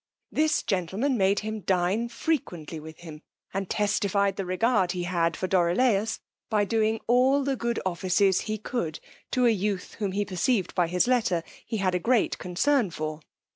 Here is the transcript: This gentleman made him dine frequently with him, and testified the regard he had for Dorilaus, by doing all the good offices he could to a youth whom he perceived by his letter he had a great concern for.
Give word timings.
This 0.31 0.63
gentleman 0.63 1.15
made 1.15 1.41
him 1.41 1.59
dine 1.59 2.09
frequently 2.09 2.79
with 2.79 3.01
him, 3.01 3.21
and 3.53 3.69
testified 3.69 4.35
the 4.35 4.47
regard 4.47 4.93
he 4.93 5.03
had 5.03 5.37
for 5.37 5.45
Dorilaus, 5.47 6.19
by 6.49 6.65
doing 6.65 6.99
all 7.05 7.43
the 7.43 7.55
good 7.55 7.79
offices 7.85 8.41
he 8.49 8.57
could 8.57 8.99
to 9.29 9.45
a 9.45 9.51
youth 9.51 9.93
whom 9.99 10.13
he 10.13 10.25
perceived 10.25 10.73
by 10.73 10.87
his 10.87 11.05
letter 11.07 11.43
he 11.67 11.77
had 11.77 11.93
a 11.93 11.99
great 11.99 12.39
concern 12.39 12.89
for. 12.89 13.19